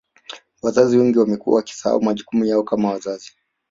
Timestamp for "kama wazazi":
2.63-3.31